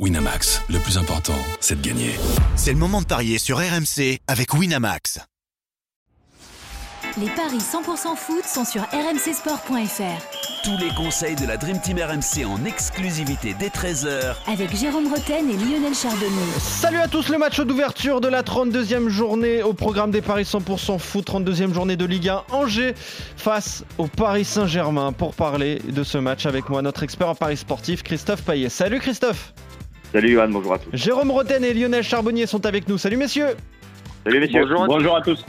[0.00, 2.16] Winamax, le plus important, c'est de gagner.
[2.56, 5.20] C'est le moment de parier sur RMC avec Winamax.
[7.16, 10.64] Les paris 100% foot sont sur rmcsport.fr.
[10.64, 15.48] Tous les conseils de la Dream Team RMC en exclusivité dès 13h Avec Jérôme Roten
[15.48, 16.58] et Lionel Charbonnier.
[16.58, 20.98] Salut à tous, le match d'ouverture de la 32e journée au programme des paris 100%
[20.98, 22.94] foot, 32e journée de Ligue 1 Angers
[23.36, 25.12] face au Paris Saint-Germain.
[25.12, 28.70] Pour parler de ce match avec moi, notre expert en paris sportif, Christophe Payet.
[28.70, 29.54] Salut Christophe
[30.14, 30.90] Salut Johan, bonjour à tous.
[30.92, 32.98] Jérôme Roten et Lionel Charbonnier sont avec nous.
[32.98, 33.56] Salut messieurs
[34.24, 34.60] Salut messieurs.
[34.60, 35.44] Bonjour à, bonjour à tous.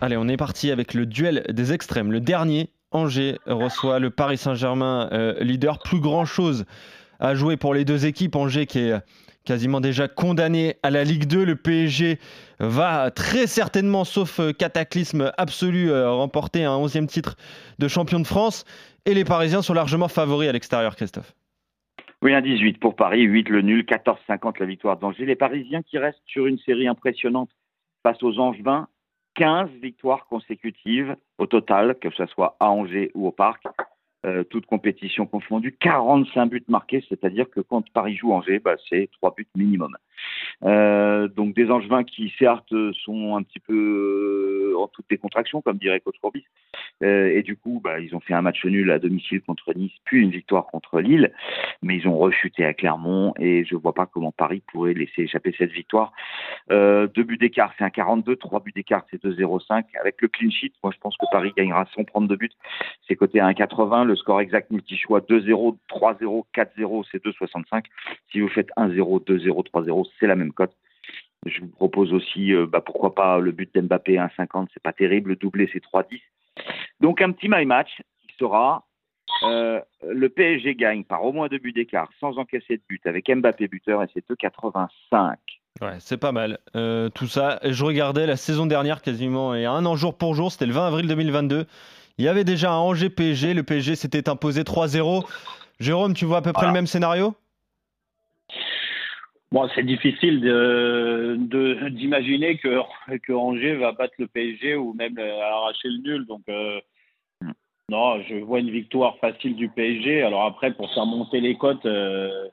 [0.00, 2.12] Allez, on est parti avec le duel des extrêmes.
[2.12, 5.80] Le dernier, Angers reçoit le Paris Saint-Germain, euh, leader.
[5.80, 6.64] Plus grand chose
[7.18, 8.36] à jouer pour les deux équipes.
[8.36, 8.94] Angers qui est
[9.44, 11.44] quasiment déjà condamné à la Ligue 2.
[11.44, 12.18] Le PSG
[12.58, 17.36] va très certainement, sauf euh, cataclysme absolu, euh, remporter un 11e titre
[17.78, 18.64] de champion de France.
[19.06, 21.34] Et les Parisiens sont largement favoris à l'extérieur, Christophe.
[22.22, 25.24] Oui, un 18 pour Paris, 8 le nul, 14-50 la victoire d'Angers.
[25.24, 27.50] Les Parisiens qui restent sur une série impressionnante
[28.02, 28.88] face aux Angevins,
[29.36, 33.64] 15 victoires consécutives au total, que ce soit à Angers ou au Parc.
[34.26, 39.08] Euh, toute compétition confondue, 45 buts marqués, c'est-à-dire que quand Paris joue Angers, bah, c'est
[39.12, 39.96] 3 buts minimum.
[40.62, 45.62] Euh, donc des Angevins qui certes sont un petit peu euh, en toutes les contractions,
[45.62, 46.44] comme dirait Coach Corbis,
[47.00, 50.20] et du coup bah, ils ont fait un match nul à domicile contre Nice, puis
[50.20, 51.32] une victoire contre Lille,
[51.80, 55.54] mais ils ont rechuté à Clermont et je vois pas comment Paris pourrait laisser échapper
[55.56, 56.12] cette victoire.
[56.68, 59.84] deux buts d'écart, c'est un 42, trois buts d'écart, c'est 2-0-5.
[59.98, 62.52] Avec le clean sheet, moi je pense que Paris gagnera sans prendre de but,
[63.08, 67.84] c'est coté à 1,80 le score exact multi-choix 2-0, 3-0, 4-0, c'est 2-65.
[68.30, 70.76] Si vous faites 1-0, 2-0, 3-0, c'est la même cote.
[71.46, 75.30] Je vous propose aussi, euh, bah, pourquoi pas, le but d'Mbappé 1-50, c'est pas terrible,
[75.30, 76.20] le doublé c'est 3-10.
[77.00, 78.84] Donc un petit my match qui sera
[79.44, 83.30] euh, le PSG gagne par au moins deux buts d'écart sans encaisser de but avec
[83.30, 85.36] Mbappé buteur et c'est 2,85.
[85.80, 86.58] Ouais, c'est pas mal.
[86.76, 90.52] Euh, tout ça, je regardais la saison dernière quasiment et un an jour pour jour,
[90.52, 91.66] c'était le 20 avril 2022.
[92.20, 95.26] Il y avait déjà un Angers PSG, le PSG s'était imposé 3-0.
[95.80, 97.34] Jérôme, tu vois à peu près le même scénario?
[99.50, 100.40] Bon, c'est difficile
[101.92, 102.82] d'imaginer que,
[103.22, 106.26] que Angers va battre le PSG ou même arracher le nul.
[106.26, 106.78] Donc, euh,
[107.88, 110.22] non, je vois une victoire facile du PSG.
[110.22, 112.48] Alors après, pour faire monter les cotes, euh,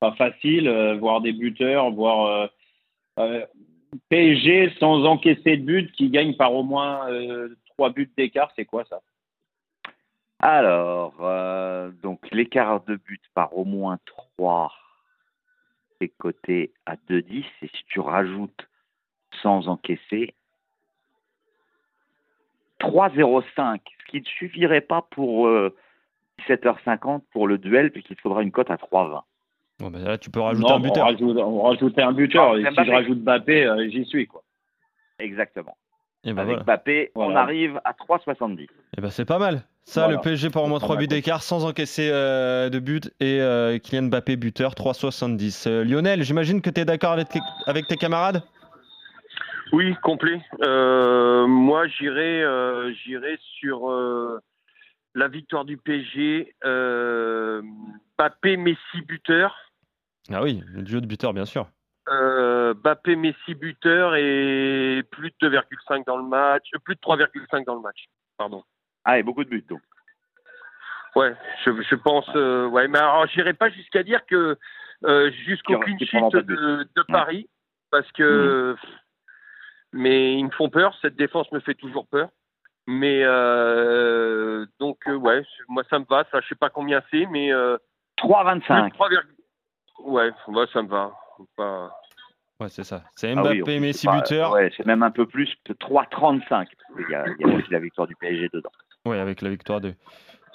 [0.00, 2.50] pas facile, euh, voir des buteurs, voir
[4.08, 7.06] PSG sans encaisser de but qui gagne par au moins
[7.76, 9.00] trois buts d'écart, c'est quoi ça?
[10.40, 14.72] Alors, euh, donc l'écart de but par au moins 3
[16.00, 18.68] est coté à 2,10 et si tu rajoutes
[19.42, 20.34] sans encaisser
[22.80, 25.48] 3,05, ce qui ne suffirait pas pour
[26.46, 29.22] 17h50 pour le duel puisqu'il faudra une cote à 3,20.
[29.78, 31.06] Bon ben là, tu peux rajouter un buteur.
[31.06, 32.56] On rajoute, un buteur.
[32.56, 34.26] et si je rajoute Mbappé, euh, j'y suis.
[34.26, 34.42] quoi.
[35.18, 35.76] Exactement.
[36.26, 38.62] Et ben Avec Mbappé, on arrive à 3,70.
[38.62, 39.62] Et ben c'est pas mal.
[39.84, 43.40] Ça, le PSG pour au moins 3 buts d'écart sans encaisser euh, de but et
[43.40, 45.68] euh, Kylian Mbappé buteur 3,70.
[45.68, 47.28] Euh, Lionel, j'imagine que tu es d'accord avec,
[47.66, 48.42] avec, tes camarades?
[49.72, 50.40] Oui, complet.
[50.60, 52.42] moi, j'irai
[53.04, 53.88] j'irai sur
[55.14, 56.56] la victoire du PSG.
[58.18, 59.54] Mbappé, Messi buteur.
[60.32, 61.68] Ah oui, le duo de buteur, bien sûr.
[62.08, 67.64] Euh, Bappé, Messi buteur et plus de 2,5 dans le match, euh, plus de 3,5
[67.64, 68.04] dans le match.
[68.38, 68.62] Pardon.
[69.04, 69.80] Ah, et beaucoup de buts donc.
[71.16, 71.34] Ouais,
[71.64, 72.28] je, pense.
[72.36, 74.56] Euh, ouais, mais alors j'irai pas jusqu'à dire que
[75.46, 77.48] jusqu'au clean sheet de, Paris,
[77.90, 78.72] parce que.
[78.72, 78.88] Mhm.
[79.92, 80.94] Mais ils me font peur.
[81.00, 82.28] Cette défense me fait toujours peur.
[82.86, 83.24] Mais
[84.78, 86.24] donc ouais, moi ça me va.
[86.30, 87.50] Ça, je sais pas combien c'est, mais
[88.18, 88.92] 3,25.
[90.00, 91.12] Ouais, ouais, ça me va.
[92.58, 93.02] Ouais, c'est ça.
[93.14, 94.52] C'est ah Mbappé, Messi buteur.
[94.52, 96.66] Ouais, c'est même un peu plus que 3,35.
[96.98, 98.70] Il y, a, il y a aussi la victoire du PSG dedans.
[99.04, 99.94] Oui, avec la victoire de,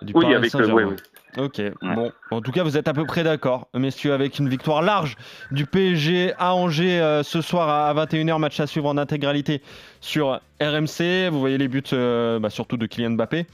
[0.02, 0.96] du oui, avec le, oui, oui.
[1.38, 2.12] Ok, bon.
[2.32, 5.16] En tout cas, vous êtes à peu près d'accord, messieurs, avec une victoire large
[5.52, 9.62] du PSG à Angers euh, ce soir à 21h, match à suivre en intégralité
[10.02, 11.30] sur RMC.
[11.32, 13.46] Vous voyez les buts, euh, bah, surtout de Kylian Mbappé.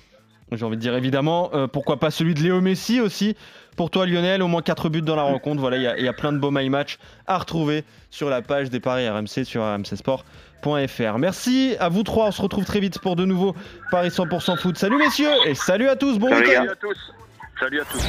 [0.52, 3.36] J'ai envie de dire évidemment, euh, pourquoi pas celui de Léo Messi aussi.
[3.76, 5.60] Pour toi Lionel, au moins 4 buts dans la rencontre.
[5.62, 6.98] Voilà, il y, a plein de beaux my match
[7.28, 11.18] à retrouver sur la page des paris RMC sur rmcsport.fr.
[11.20, 13.56] Merci à vous trois, on se retrouve très vite pour de nouveaux
[13.92, 14.78] paris 100% foot.
[14.78, 16.66] Salut messieurs et salut à tous, bon week-end.
[16.66, 17.14] Salut à tous.
[17.60, 18.04] Salut à tous.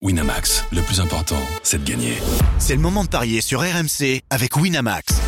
[0.00, 2.14] Winamax, le plus important, c'est de gagner.
[2.58, 5.27] C'est le moment de parier sur RMC avec Winamax.